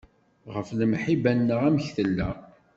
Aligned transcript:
Ɣef 0.53 0.67
lemḥibba 0.79 1.31
neɣ 1.33 1.61
amek 1.67 1.85
tella. 1.95 2.29